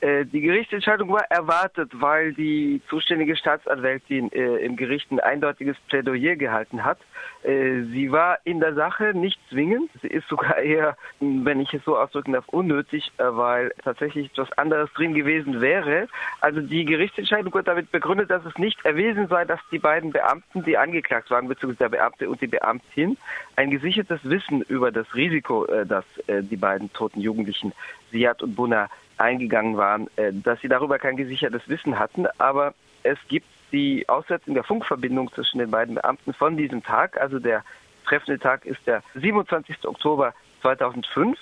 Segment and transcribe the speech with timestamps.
[0.00, 6.36] Äh, die Gerichtsentscheidung war erwartet, weil die zuständige Staatsanwältin äh, im Gericht ein eindeutiges Plädoyer
[6.36, 6.98] gehalten hat.
[7.42, 9.90] Äh, sie war in der Sache nicht zwingend.
[10.00, 14.50] Sie ist sogar eher, wenn ich es so ausdrücken darf, unnötig, äh, weil tatsächlich etwas
[14.56, 16.08] anderes drin gewesen wäre.
[16.40, 20.64] Also die Gerichtsentscheidung wird damit begründet, dass es nicht erwiesen sei, dass die beiden Beamten,
[20.64, 23.18] die angeklagt waren, beziehungsweise der Beamte und die Beamtin,
[23.56, 27.72] ein gesichertes Wissen über das Risiko, äh, das äh, die beiden toten Jugendlichen
[28.10, 28.88] Siad und Bunna
[29.20, 32.26] eingegangen waren, äh, dass sie darüber kein gesichertes Wissen hatten.
[32.38, 37.20] Aber es gibt die Aussetzung der Funkverbindung zwischen den beiden Beamten von diesem Tag.
[37.20, 37.62] Also der
[38.06, 39.86] treffende Tag ist der 27.
[39.86, 41.38] Oktober 2005.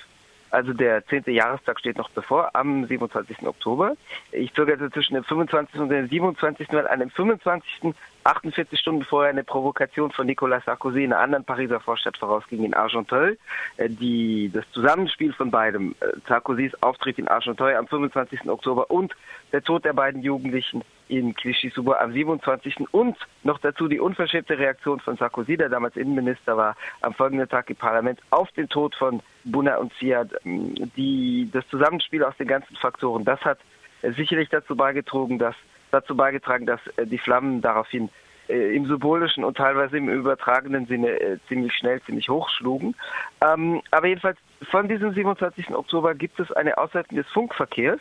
[0.50, 1.24] Also der 10.
[1.26, 3.46] Jahrestag steht noch bevor, am 27.
[3.46, 3.94] Oktober.
[4.32, 5.78] Ich zögerte zwischen dem 25.
[5.80, 7.94] und dem 27., weil an dem 25.
[8.28, 12.74] 48 Stunden vorher eine Provokation von Nicolas Sarkozy in einer anderen Pariser Vorstadt vorausging in
[12.74, 13.38] Argenteuil.
[13.78, 18.48] Äh, die, das Zusammenspiel von beidem, äh, Sarkozys Auftritt in Argenteuil am 25.
[18.48, 19.14] Oktober und
[19.52, 22.92] der Tod der beiden Jugendlichen in Clichy-sous-Bois am 27.
[22.92, 27.70] und noch dazu die unverschämte Reaktion von Sarkozy, der damals Innenminister war, am folgenden Tag
[27.70, 30.34] im Parlament auf den Tod von Buna und Ziad.
[30.44, 33.58] Die, das Zusammenspiel aus den ganzen Faktoren, das hat
[34.02, 35.56] äh, sicherlich dazu beigetragen, dass
[35.90, 38.10] dazu beigetragen, dass äh, die Flammen daraufhin
[38.48, 42.94] äh, im symbolischen und teilweise im übertragenen Sinne äh, ziemlich schnell, ziemlich hoch schlugen.
[43.40, 44.38] Ähm, aber jedenfalls
[44.70, 45.70] von diesem 27.
[45.70, 48.00] Oktober gibt es eine Auswertung des Funkverkehrs.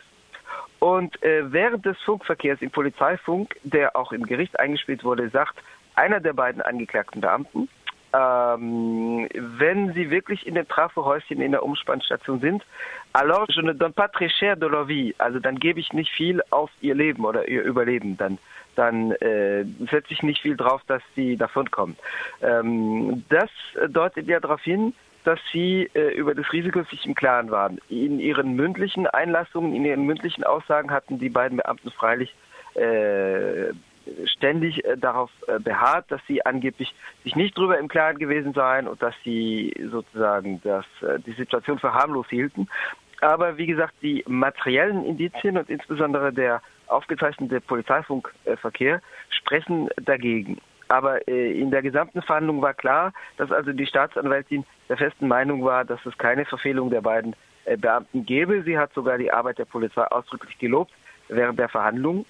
[0.78, 5.56] Und äh, während des Funkverkehrs im Polizeifunk, der auch im Gericht eingespielt wurde, sagt
[5.96, 7.68] einer der beiden angeklagten Beamten,
[8.12, 12.64] ähm, wenn sie wirklich in dem Trafohäuschen in der Umspannstation sind,
[13.12, 16.10] alors je ne donne pas très cher de leur vie, also dann gebe ich nicht
[16.10, 18.38] viel auf ihr Leben oder ihr Überleben, dann
[18.76, 21.96] dann äh, setze ich nicht viel drauf, dass sie davonkommen.
[22.40, 23.50] Ähm, das
[23.88, 27.80] deutet ja darauf hin, dass sie äh, über das Risiko sich im Klaren waren.
[27.88, 32.32] In ihren mündlichen Einlassungen, in ihren mündlichen Aussagen hatten die beiden Beamten freilich
[32.74, 33.72] äh,
[34.26, 38.88] ständig äh, darauf äh, beharrt, dass sie angeblich sich nicht drüber im Klaren gewesen seien
[38.88, 42.68] und dass sie sozusagen das, äh, die Situation für harmlos hielten.
[43.20, 49.00] Aber wie gesagt, die materiellen Indizien und insbesondere der aufgezeichnete Polizeifunkverkehr
[49.30, 50.58] sprechen dagegen.
[50.86, 55.84] Aber in der gesamten Verhandlung war klar, dass also die Staatsanwältin der festen Meinung war,
[55.84, 57.36] dass es keine Verfehlung der beiden
[57.76, 58.62] Beamten gäbe.
[58.62, 60.92] Sie hat sogar die Arbeit der Polizei ausdrücklich gelobt
[61.28, 62.24] während der Verhandlungen.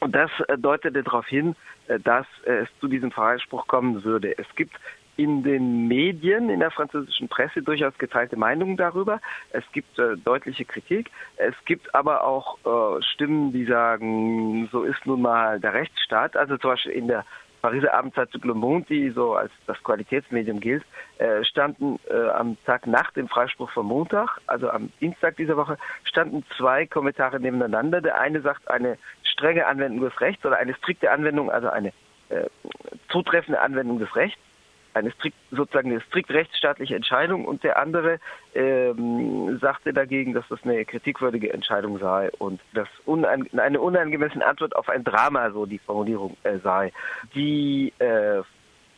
[0.00, 1.54] Und das äh, deutete darauf hin,
[1.86, 4.36] äh, dass es zu diesem Freispruch kommen würde.
[4.36, 4.74] Es gibt
[5.16, 9.20] in den Medien, in der französischen Presse durchaus geteilte Meinungen darüber.
[9.50, 11.10] Es gibt äh, deutliche Kritik.
[11.36, 16.36] Es gibt aber auch äh, Stimmen, die sagen, so ist nun mal der Rechtsstaat.
[16.36, 17.26] Also zum Beispiel in der
[17.60, 20.84] Pariser Abendzeitung Le Monde, die so als das Qualitätsmedium gilt,
[21.18, 25.78] äh, standen äh, am Tag nach dem Freispruch vom Montag, also am Dienstag dieser Woche,
[26.04, 28.00] standen zwei Kommentare nebeneinander.
[28.00, 31.92] Der eine sagt eine strenge Anwendung des Rechts oder eine strikte Anwendung, also eine
[32.30, 32.46] äh,
[33.08, 34.38] zutreffende Anwendung des Rechts
[34.94, 38.18] eine strikt, sozusagen eine strikt rechtsstaatliche Entscheidung und der andere
[38.54, 44.74] ähm, sagte dagegen, dass das eine kritikwürdige Entscheidung sei und das unein, eine unangemessene Antwort
[44.76, 46.92] auf ein Drama, so die Formulierung äh, sei.
[47.34, 48.42] Die äh,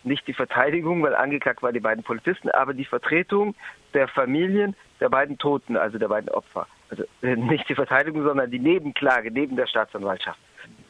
[0.04, 3.54] nicht die Verteidigung, weil angeklagt waren die beiden Polizisten, aber die Vertretung
[3.94, 6.66] der Familien der beiden Toten, also der beiden Opfer.
[6.90, 10.38] Also äh, nicht die Verteidigung, sondern die Nebenklage neben der Staatsanwaltschaft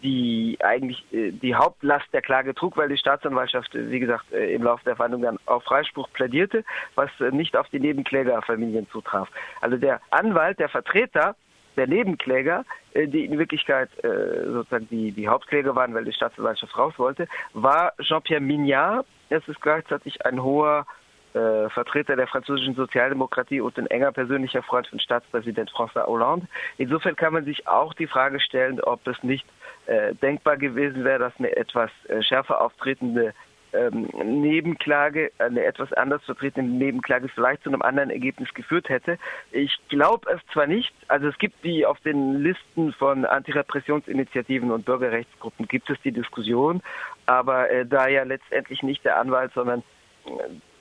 [0.03, 4.53] die eigentlich äh, die Hauptlast der Klage trug, weil die Staatsanwaltschaft, äh, wie gesagt, äh,
[4.55, 6.65] im Laufe der Verhandlungen dann auf Freispruch plädierte,
[6.95, 9.29] was nicht auf die Nebenklägerfamilien zutraf.
[9.61, 11.37] Also der Anwalt, der Vertreter
[11.77, 17.27] der Nebenkläger, die in Wirklichkeit sozusagen die, die Hauptkläger waren, weil die Staatsanwaltschaft raus wollte,
[17.55, 19.07] war Jean-Pierre Mignard.
[19.31, 20.85] Es ist gleichzeitig ein hoher
[21.33, 26.47] Vertreter der französischen Sozialdemokratie und ein enger persönlicher Freund von Staatspräsident François Hollande.
[26.77, 29.47] Insofern kann man sich auch die Frage stellen, ob es nicht
[29.87, 33.35] äh, denkbar gewesen wäre, dass eine etwas äh, schärfer auftretende
[33.73, 39.19] ähm, Nebenklage, eine etwas anders vertretene Nebenklage vielleicht zu einem anderen Ergebnis geführt hätte.
[39.51, 44.85] Ich glaube es zwar nicht, also es gibt die auf den Listen von Antirepressionsinitiativen und
[44.85, 46.83] Bürgerrechtsgruppen gibt es die Diskussion,
[47.27, 49.83] aber äh, da ja letztendlich nicht der Anwalt, sondern
[50.27, 50.31] äh,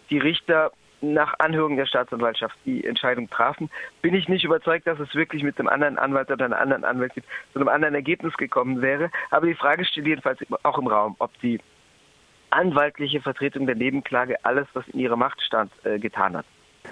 [0.10, 0.72] die Richter
[1.02, 3.70] nach Anhörung der Staatsanwaltschaft die Entscheidung trafen,
[4.02, 7.24] bin ich nicht überzeugt, dass es wirklich mit einem anderen Anwalt oder einer anderen Anwältin
[7.54, 9.10] zu einem anderen Ergebnis gekommen wäre.
[9.30, 11.60] Aber die Frage steht jedenfalls auch im Raum, ob die
[12.50, 16.46] anwaltliche Vertretung der Nebenklage alles, was in ihrer Macht stand, äh, getan hat.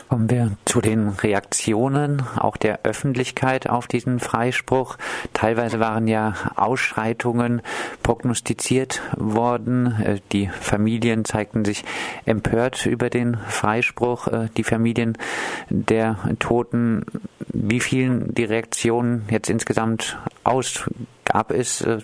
[0.09, 4.97] Kommen wir zu den Reaktionen auch der Öffentlichkeit auf diesen Freispruch.
[5.33, 7.61] Teilweise waren ja Ausschreitungen
[8.01, 10.01] prognostiziert worden.
[10.01, 11.85] Äh, die Familien zeigten sich
[12.25, 14.27] empört über den Freispruch.
[14.27, 15.15] Äh, die Familien
[15.69, 17.05] der Toten.
[17.53, 20.89] Wie fielen die Reaktionen jetzt insgesamt aus?
[21.23, 21.99] Gab es äh,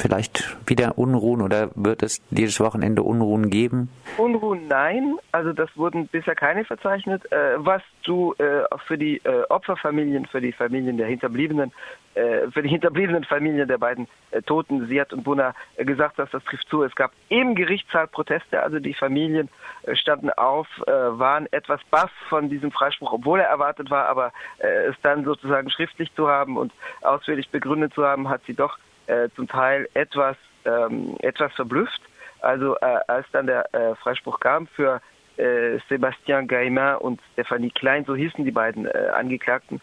[0.00, 3.88] vielleicht wieder Unruhen oder wird es dieses Wochenende Unruhen geben?
[4.16, 7.30] Unruhen nein, also das wurden bisher keine verzeichnet.
[7.30, 11.72] Äh, was du äh, für die äh, Opferfamilien, für die Familien der Hinterbliebenen,
[12.12, 14.08] für die hinterbliebenen Familien der beiden
[14.44, 16.82] Toten, Siad und Buna, gesagt hast, das trifft zu.
[16.82, 19.48] Es gab im Gerichtssaal Proteste, also die Familien
[19.92, 25.24] standen auf, waren etwas baff von diesem Freispruch, obwohl er erwartet war, aber es dann
[25.24, 26.72] sozusagen schriftlich zu haben und
[27.02, 28.76] ausführlich begründet zu haben, hat sie doch
[29.10, 32.00] äh, zum Teil etwas, ähm, etwas verblüfft.
[32.40, 35.00] Also äh, als dann der äh, Freispruch kam für
[35.36, 39.80] äh, Sébastien Gaimin und Stephanie Klein, so hießen die beiden äh, Angeklagten,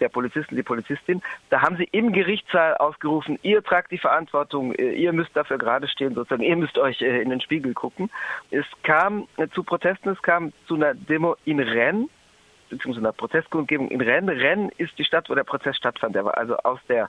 [0.00, 4.92] der Polizisten, die Polizistin, da haben sie im Gerichtssaal ausgerufen, ihr tragt die Verantwortung, äh,
[4.92, 8.10] ihr müsst dafür gerade stehen, sozusagen, ihr müsst euch äh, in den Spiegel gucken.
[8.50, 12.08] Es kam zu Protesten, es kam zu einer Demo in Rennes,
[12.68, 14.38] beziehungsweise einer Protestkundgebung in Rennes.
[14.40, 16.14] Rennes ist die Stadt, wo der Prozess stattfand.
[16.14, 17.08] Der war also aus der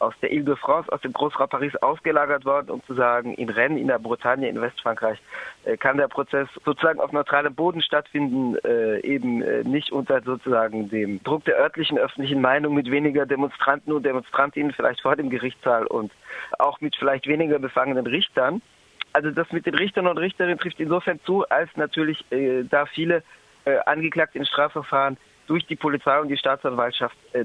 [0.00, 3.88] aus der Ile-de-France, aus dem Großraum Paris ausgelagert worden, um zu sagen, in Rennes, in
[3.88, 5.18] der Bretagne, in Westfrankreich,
[5.64, 10.88] äh, kann der Prozess sozusagen auf neutralem Boden stattfinden, äh, eben äh, nicht unter sozusagen
[10.88, 15.86] dem Druck der örtlichen öffentlichen Meinung mit weniger Demonstranten und Demonstrantinnen vielleicht vor dem Gerichtssaal
[15.86, 16.12] und
[16.58, 18.62] auch mit vielleicht weniger befangenen Richtern.
[19.12, 22.24] Also das mit den Richtern und Richterinnen trifft insofern zu, als natürlich
[22.70, 23.24] da viele
[23.84, 25.16] Angeklagte in Strafverfahren
[25.50, 27.44] durch die Polizei und die Staatsanwaltschaft äh,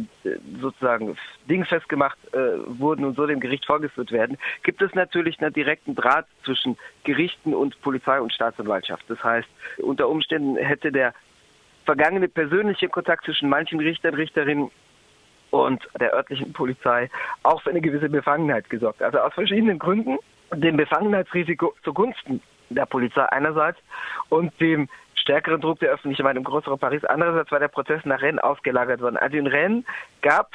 [0.62, 1.18] sozusagen
[1.50, 2.38] dingfest gemacht äh,
[2.68, 7.56] wurden und so dem Gericht vorgeführt werden, gibt es natürlich einen direkten Draht zwischen Gerichten
[7.56, 9.06] und Polizei und Staatsanwaltschaft.
[9.08, 9.48] Das heißt,
[9.80, 11.16] unter Umständen hätte der
[11.86, 14.70] vergangene persönliche Kontakt zwischen manchen Richtern, Richterinnen
[15.50, 17.10] und der örtlichen Polizei
[17.42, 19.02] auch für eine gewisse Befangenheit gesorgt.
[19.02, 20.20] Also aus verschiedenen Gründen
[20.54, 23.80] dem Befangenheitsrisiko zugunsten der Polizei einerseits
[24.30, 24.90] und dem
[25.26, 27.04] stärkeren Druck der öffentlichen Meinung im größeren Paris.
[27.04, 29.18] Andererseits war der Prozess nach Rennes ausgelagert worden.
[29.18, 29.84] Also in Rennes
[30.22, 30.52] gab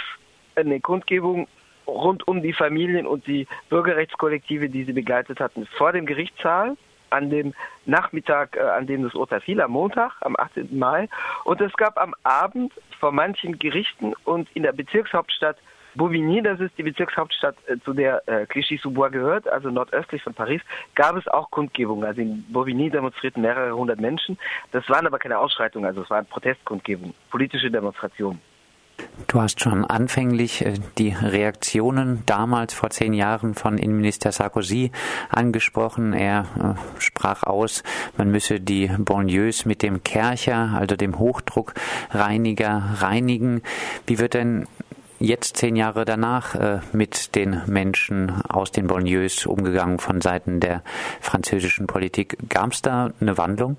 [0.54, 1.48] es eine Kundgebung
[1.88, 6.76] rund um die Familien und die Bürgerrechtskollektive, die sie begleitet hatten, vor dem Gerichtssaal
[7.10, 7.52] an dem
[7.86, 10.78] Nachmittag, äh, an dem das Urteil fiel, am Montag, am 18.
[10.78, 11.08] Mai.
[11.42, 15.56] Und es gab am Abend vor manchen Gerichten und in der Bezirkshauptstadt
[15.94, 20.60] Bobigny, das ist die Bezirkshauptstadt, äh, zu der äh, Clichy-sous-Bois gehört, also nordöstlich von Paris,
[20.94, 22.04] gab es auch Kundgebungen.
[22.04, 24.38] Also in Bobigny demonstrierten mehrere hundert Menschen.
[24.72, 28.40] Das waren aber keine Ausschreitungen, also es waren Protestkundgebungen, politische Demonstrationen.
[29.28, 34.92] Du hast schon anfänglich äh, die Reaktionen damals vor zehn Jahren von Innenminister Sarkozy
[35.30, 36.12] angesprochen.
[36.12, 37.82] Er sprach aus,
[38.16, 43.62] man müsse die Banlieues mit dem Kercher, also dem Hochdruckreiniger, reinigen.
[44.06, 44.66] Wie wird denn
[45.20, 50.82] jetzt zehn Jahre danach äh, mit den Menschen aus den Banlieues umgegangen von Seiten der
[51.20, 52.36] französischen Politik?
[52.48, 53.76] Gab es da eine Wandlung?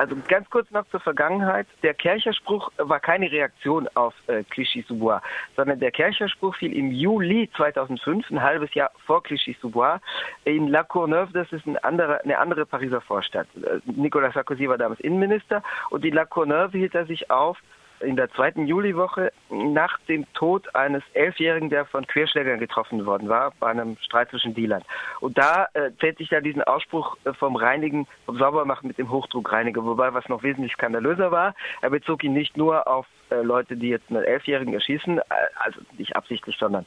[0.00, 1.66] Also ganz kurz noch zur Vergangenheit.
[1.82, 5.20] Der Kercherspruch war keine Reaktion auf äh, Clichy-sous-Bois,
[5.56, 10.00] sondern der Kercherspruch fiel im Juli 2005, ein halbes Jahr vor Clichy-sous-Bois,
[10.44, 13.46] in La Courneuve, das ist ein anderer, eine andere Pariser Vorstadt.
[13.56, 17.58] Äh, Nicolas Sarkozy war damals Innenminister und in La Courneuve hielt er sich auf
[18.00, 23.52] in der zweiten Juliwoche nach dem Tod eines Elfjährigen, der von Querschlägern getroffen worden war,
[23.60, 24.82] bei einem Streit zwischen Dealern.
[25.20, 29.10] Und da äh, zählte ich ja diesen Ausspruch äh, vom Reinigen, vom Saubermachen mit dem
[29.10, 33.76] Hochdruckreiniger, wobei was noch wesentlich skandalöser war, er bezog ihn nicht nur auf äh, Leute,
[33.76, 35.22] die jetzt einen Elfjährigen erschießen, äh,
[35.56, 36.86] also nicht absichtlich, sondern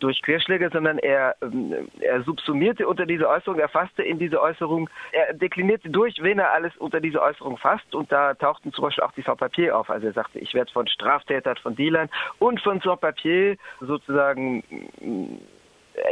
[0.00, 4.88] durch Querschläge, sondern er, ähm, er subsumierte unter diese Äußerung, er fasste in diese Äußerung,
[5.12, 9.04] er deklinierte durch, wen er alles unter diese Äußerung fasst und da tauchten zum Beispiel
[9.04, 9.90] auch die Sans-Papier auf.
[9.90, 12.08] Also er sagte, ich werde von Straftätern, von Dealern
[12.38, 14.62] und von Sans-Papier sozusagen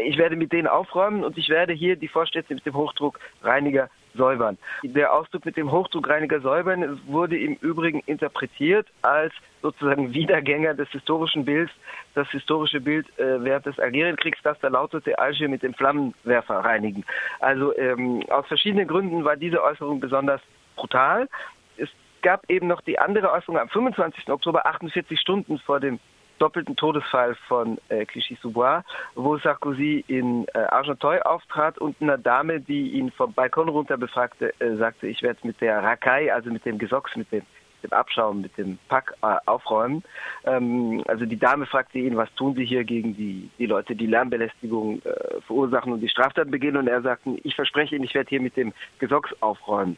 [0.05, 4.59] ich werde mit denen aufräumen und ich werde hier die Vorstädte mit dem Hochdruckreiniger säubern.
[4.83, 9.33] Der Ausdruck mit dem Hochdruckreiniger säubern wurde im Übrigen interpretiert als
[9.63, 11.73] sozusagen Wiedergänger des historischen Bilds,
[12.15, 17.05] das historische Bild äh, während des Algerienkrieks, das da lautete Algier mit dem Flammenwerfer reinigen.
[17.41, 20.41] Also ähm, aus verschiedenen Gründen war diese Äußerung besonders
[20.77, 21.29] brutal.
[21.77, 21.89] Es
[22.23, 24.29] gab eben noch die andere Äußerung am 25.
[24.29, 25.99] Oktober, 48 Stunden vor dem
[26.39, 28.83] doppelten Todesfall von äh, Clichy-sous-Bois,
[29.15, 34.53] wo Sarkozy in äh, Argenteuil auftrat und eine Dame, die ihn vom Balkon runter befragte,
[34.61, 37.43] äh, sagte, ich werde mit der Rakai, also mit dem Gesocks, mit dem
[37.87, 40.03] dem Abschaum, mit dem Pack äh, aufräumen.
[40.45, 44.07] Ähm, also die Dame fragte ihn, was tun Sie hier gegen die, die Leute, die
[44.07, 46.77] Lärmbelästigung äh, verursachen und die Straftaten beginnen.
[46.77, 49.97] Und er sagte, ich verspreche Ihnen, ich werde hier mit dem Gesocks aufräumen.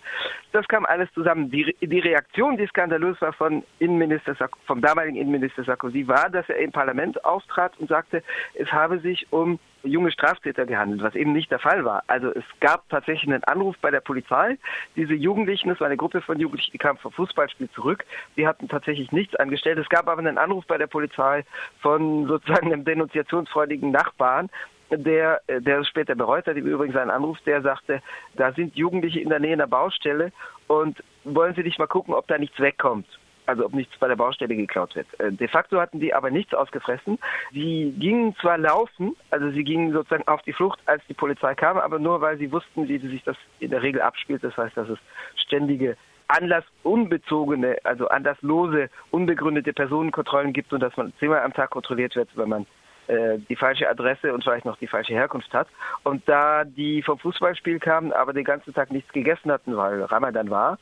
[0.53, 1.51] Das kam alles zusammen.
[1.51, 6.59] Die, die Reaktion, die skandalös war von Innenminister, vom damaligen Innenminister Sarkozy, war, dass er
[6.59, 8.23] im Parlament auftrat und sagte,
[8.55, 12.03] es habe sich um junge Straftäter gehandelt, was eben nicht der Fall war.
[12.07, 14.59] Also es gab tatsächlich einen Anruf bei der Polizei.
[14.97, 18.05] Diese Jugendlichen, das war eine Gruppe von Jugendlichen, die kamen vom Fußballspiel zurück.
[18.37, 19.79] Die hatten tatsächlich nichts angestellt.
[19.79, 21.45] Es gab aber einen Anruf bei der Polizei
[21.81, 24.51] von sozusagen einem denunziationsfreudigen Nachbarn,
[24.91, 28.01] der, der später bereut hat, im Übrigen seinen Anruf, der sagte,
[28.37, 30.33] da sind Jugendliche in der Nähe einer Baustelle
[30.67, 33.07] und wollen Sie nicht mal gucken, ob da nichts wegkommt
[33.49, 35.07] also ob nichts bei der Baustelle geklaut wird.
[35.19, 37.19] Äh, de facto hatten die aber nichts ausgefressen.
[37.53, 41.79] Sie gingen zwar laufen, also sie gingen sozusagen auf die Flucht, als die Polizei kam,
[41.79, 44.45] aber nur weil sie wussten, wie sich das in der Regel abspielt.
[44.45, 44.99] Das heißt, dass es
[45.37, 45.97] ständige
[46.29, 52.51] anlassunbezogene, also anlasslose, unbegründete Personenkontrollen gibt und dass man zehnmal am Tag kontrolliert wird, wenn
[52.51, 52.67] man
[53.07, 55.69] äh, die falsche Adresse und vielleicht noch die falsche Herkunft hat.
[56.05, 60.51] Und da die vom Fußballspiel kamen, aber den ganzen Tag nichts gegessen hatten, weil Ramadan
[60.51, 60.79] war,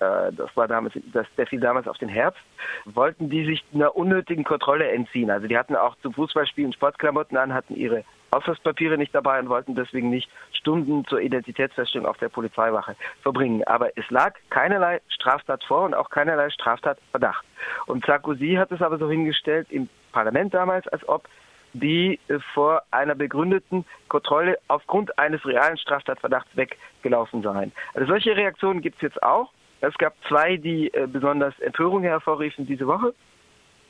[0.00, 2.42] das war damals, das, der fiel damals auf den Herbst,
[2.86, 5.30] wollten die sich einer unnötigen Kontrolle entziehen.
[5.30, 9.74] Also die hatten auch zum Fußballspielen Sportklamotten an, hatten ihre Ausweispapiere nicht dabei und wollten
[9.74, 13.64] deswegen nicht Stunden zur Identitätsfeststellung auf der Polizeiwache verbringen.
[13.64, 17.44] Aber es lag keinerlei Straftat vor und auch keinerlei Straftatverdacht.
[17.86, 21.28] Und Sarkozy hat es aber so hingestellt im Parlament damals, als ob
[21.72, 27.72] die äh, vor einer begründeten Kontrolle aufgrund eines realen Straftatverdachts weggelaufen seien.
[27.94, 29.50] Also solche Reaktionen gibt es jetzt auch.
[29.80, 33.14] Es gab zwei, die äh, besonders Empörung hervorriefen diese Woche,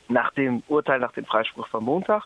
[0.08, 2.24] nach dem Urteil, nach dem Freispruch vom Montag.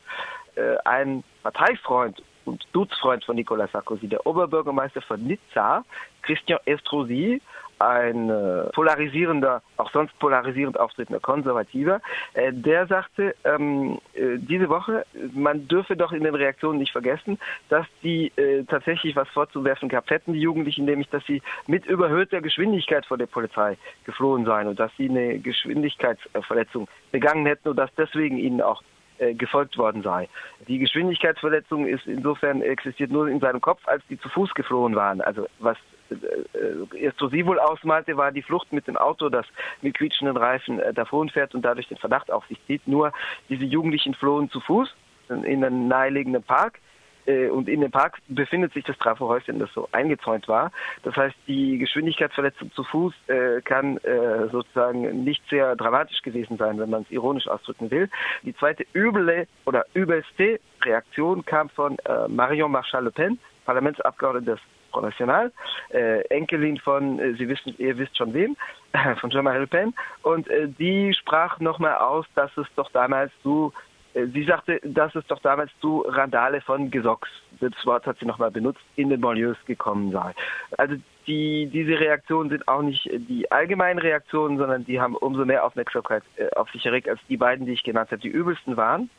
[0.54, 5.84] Äh, ein Parteifreund und Duzfreund von Nicolas Sarkozy, der Oberbürgermeister von Nizza,
[6.22, 7.40] Christian Estrosi,
[7.78, 12.00] ein äh, polarisierender, auch sonst polarisierend auftretender Konservativer,
[12.34, 17.38] äh, der sagte ähm, äh, diese Woche, man dürfe doch in den Reaktionen nicht vergessen,
[17.68, 18.32] dass die
[18.68, 23.26] tatsächlich was vorzuwerfen gehabt hätten, die Jugendlichen, nämlich, dass sie mit überhöhter Geschwindigkeit vor der
[23.26, 28.82] Polizei geflohen seien und dass sie eine Geschwindigkeitsverletzung begangen hätten und dass deswegen ihnen auch
[29.24, 30.28] äh, gefolgt worden sei.
[30.68, 35.20] Die Geschwindigkeitsverletzung ist insofern existiert nur in seinem Kopf, als die zu Fuß geflohen waren.
[35.20, 35.78] Also was
[36.10, 39.46] äh, erst so sie wohl ausmalte, war die Flucht mit dem Auto, das
[39.82, 42.86] mit quietschenden Reifen äh, davon fährt und dadurch den Verdacht auf sich zieht.
[42.86, 43.12] Nur
[43.48, 44.94] diese Jugendlichen flohen zu Fuß
[45.28, 46.80] in einen naheliegenden Park
[47.26, 50.72] äh, und in dem Park befindet sich das Trafohäuschen, das so eingezäunt war.
[51.02, 56.78] Das heißt, die Geschwindigkeitsverletzung zu Fuß äh, kann äh, sozusagen nicht sehr dramatisch gewesen sein,
[56.78, 58.08] wenn man es ironisch ausdrücken will.
[58.42, 64.60] Die zweite üble oder übelste Reaktion kam von äh, Marion Marchal Le Pen, Parlamentsabgeordnete des
[64.90, 65.52] Front National,
[65.90, 68.56] äh, Enkelin von, äh, Sie wissen, ihr wisst schon wem,
[69.20, 69.94] von Jean-Marie Le Pen.
[70.22, 75.14] Und äh, die sprach nochmal aus, dass es doch damals so äh, sie sagte, dass
[75.14, 77.28] es doch damals zu Randale von Gesocks,
[77.60, 80.32] das Wort hat sie nochmal benutzt, in den Banlieues gekommen sei.
[80.78, 85.64] Also die, diese Reaktionen sind auch nicht die allgemeinen Reaktionen, sondern die haben umso mehr
[85.64, 89.10] Aufmerksamkeit äh, auf sich erregt, als die beiden, die ich genannt habe, die übelsten waren.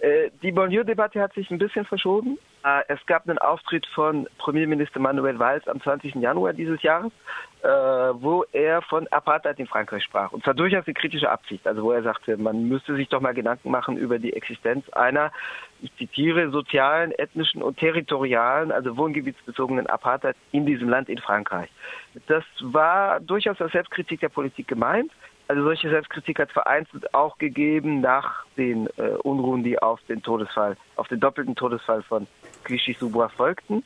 [0.00, 2.38] Äh, die Banlieue-Debatte hat sich ein bisschen verschoben.
[2.64, 6.16] Äh, es gab einen Auftritt von Premierminister Manuel Valls am 20.
[6.16, 7.12] Januar dieses Jahres,
[7.62, 10.32] äh, wo er von Apartheid in Frankreich sprach.
[10.32, 11.66] Und zwar durchaus in kritischer Absicht.
[11.66, 15.32] Also wo er sagte, man müsste sich doch mal Gedanken machen über die Existenz einer,
[15.82, 21.70] ich zitiere, sozialen, ethnischen und territorialen, also wohngebietsbezogenen Apartheid in diesem Land in Frankreich.
[22.26, 25.10] Das war durchaus als Selbstkritik der Politik gemeint.
[25.50, 30.76] Also solche Selbstkritik hat vereinzelt auch gegeben nach den äh, Unruhen, die auf den Todesfall,
[30.94, 32.28] auf den doppelten Todesfall von
[32.62, 33.82] Clichy-sous-Bois folgten.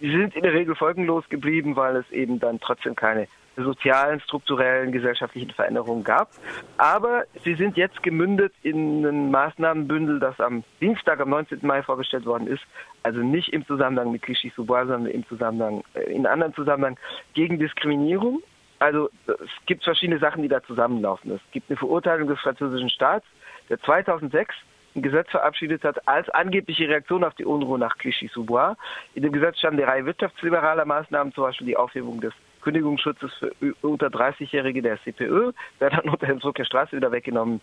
[0.00, 4.92] Die sind in der Regel folgenlos geblieben, weil es eben dann trotzdem keine sozialen, strukturellen,
[4.92, 6.30] gesellschaftlichen Veränderungen gab.
[6.76, 11.58] Aber sie sind jetzt gemündet in ein Maßnahmenbündel, das am Dienstag, am 19.
[11.62, 12.62] Mai vorgestellt worden ist.
[13.02, 16.96] Also nicht im Zusammenhang mit Clichy-sous-Bois, sondern im Zusammenhang, äh, in anderen Zusammenhang
[17.34, 18.40] gegen Diskriminierung
[18.78, 21.32] also es gibt verschiedene Sachen, die da zusammenlaufen.
[21.32, 23.26] Es gibt eine Verurteilung des französischen Staats,
[23.68, 24.54] der 2006
[24.96, 28.76] ein Gesetz verabschiedet hat als angebliche Reaktion auf die Unruhe nach Clichy-sous-Bois.
[29.14, 32.32] In dem Gesetz standen eine Reihe wirtschaftsliberaler Maßnahmen, zum Beispiel die Aufhebung des
[32.62, 37.60] Kündigungsschutzes für unter 30-Jährige der CPÖ, der dann unter dem Druck der Straße wieder weggenommen,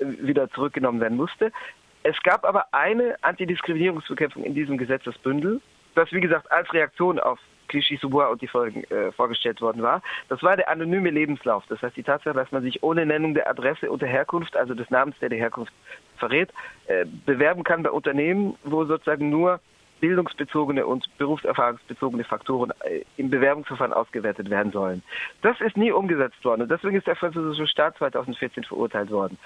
[0.00, 1.52] äh, wieder zurückgenommen werden musste.
[2.02, 5.60] Es gab aber eine Antidiskriminierungsbekämpfung in diesem Gesetzesbündel,
[5.94, 10.02] das wie gesagt als Reaktion auf Clichy-sous-Bois und die Folgen äh, vorgestellt worden war.
[10.28, 11.64] Das war der anonyme Lebenslauf.
[11.68, 14.74] Das heißt die Tatsache, dass man sich ohne Nennung der Adresse und der Herkunft, also
[14.74, 15.72] des Namens, der die Herkunft
[16.16, 16.50] verrät,
[16.86, 19.60] äh, bewerben kann bei Unternehmen, wo sozusagen nur
[20.00, 25.02] bildungsbezogene und berufserfahrungsbezogene Faktoren äh, im Bewerbungsverfahren ausgewertet werden sollen.
[25.42, 29.38] Das ist nie umgesetzt worden und deswegen ist der französische Staat 2014 verurteilt worden.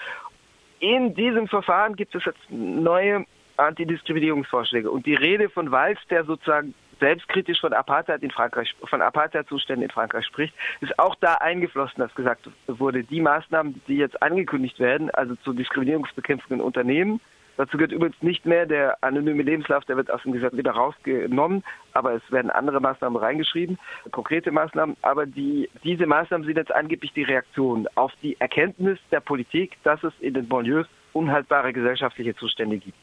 [0.81, 3.25] In diesem Verfahren gibt es jetzt neue
[3.57, 9.85] Antidiskriminierungsvorschläge und die Rede von Walz, der sozusagen selbstkritisch von Apartheid in Frankreich, von Apartheid-Zuständen
[9.85, 14.78] in Frankreich spricht, ist auch da eingeflossen, dass gesagt wurde, die Maßnahmen, die jetzt angekündigt
[14.78, 17.21] werden, also zur Diskriminierungsbekämpfung in Unternehmen,
[17.59, 21.64] Dazu gehört übrigens nicht mehr der anonyme Lebenslauf, der wird aus dem Gesetz wieder rausgenommen,
[21.93, 23.81] aber es werden andere Maßnahmen reingeschrieben,
[24.12, 24.97] konkrete Maßnahmen.
[25.02, 30.00] Aber die, diese Maßnahmen sind jetzt angeblich die Reaktion auf die Erkenntnis der Politik, dass
[30.05, 32.97] es in den Banlieues unhaltbare gesellschaftliche Zustände gibt.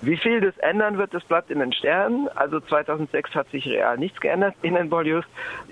[0.00, 2.28] Wie viel das ändern wird, das bleibt in den Sternen.
[2.34, 5.24] Also 2006 hat sich real nichts geändert in den Banlieues.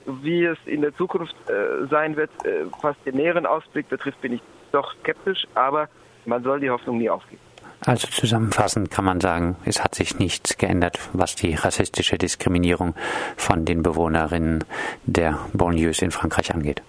[0.06, 4.34] Wie es in der Zukunft äh, sein wird, äh, was den näheren Ausblick betrifft, bin
[4.34, 4.42] ich
[4.72, 5.88] doch skeptisch, aber
[6.26, 7.40] man soll die Hoffnung nie aufgeben.
[7.80, 12.94] Also zusammenfassend kann man sagen, es hat sich nichts geändert, was die rassistische Diskriminierung
[13.36, 14.64] von den Bewohnerinnen
[15.04, 16.82] der Banlieues in Frankreich angeht.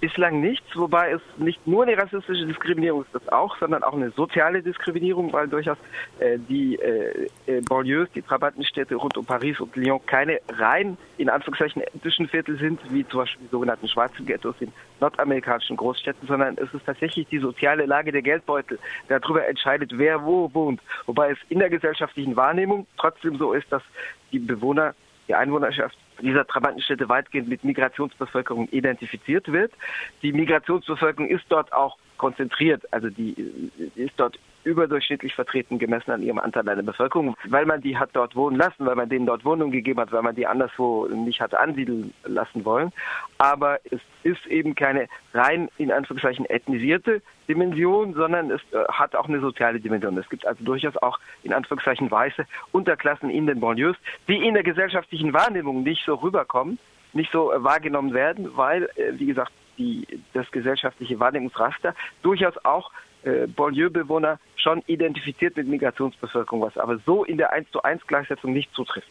[0.00, 4.10] Bislang nichts, wobei es nicht nur eine rassistische Diskriminierung ist, das auch, sondern auch eine
[4.10, 5.76] soziale Diskriminierung, weil durchaus
[6.20, 11.28] äh, die äh, äh Banlieues, die Trabantenstädte rund um Paris und Lyon keine rein in
[11.28, 16.56] Anführungszeichen ethnischen Viertel sind, wie zum Beispiel die sogenannten schwarzen Ghettos in nordamerikanischen Großstädten, sondern
[16.58, 18.78] es ist tatsächlich die soziale Lage der Geldbeutel,
[19.08, 20.80] der darüber entscheidet, wer wo wohnt.
[21.06, 23.82] Wobei es in der gesellschaftlichen Wahrnehmung trotzdem so ist, dass
[24.30, 24.94] die Bewohner
[25.26, 29.72] die Einwohnerschaft dieser Trabantenstädte weitgehend mit Migrationsbevölkerung identifiziert wird.
[30.22, 36.38] Die Migrationsbevölkerung ist dort auch konzentriert, also die ist dort überdurchschnittlich vertreten gemessen an ihrem
[36.38, 39.44] Anteil an der Bevölkerung, weil man die hat dort wohnen lassen, weil man denen dort
[39.44, 42.92] Wohnungen gegeben hat, weil man die anderswo nicht hat ansiedeln lassen wollen.
[43.38, 49.28] Aber es ist eben keine rein in Anführungszeichen ethnisierte Dimension, sondern es äh, hat auch
[49.28, 50.18] eine soziale Dimension.
[50.18, 53.96] Es gibt also durchaus auch in Anführungszeichen weiße Unterklassen in den Banlieues,
[54.26, 56.78] die in der gesellschaftlichen Wahrnehmung nicht so rüberkommen,
[57.12, 62.90] nicht so äh, wahrgenommen werden, weil, äh, wie gesagt, die, das gesellschaftliche Wahrnehmungsraster durchaus auch
[63.22, 68.52] äh, Banlieue-Bewohner schon identifiziert mit Migrationsbevölkerung, was aber so in der 1 zu 1 Gleichsetzung
[68.52, 69.06] nicht zutrifft.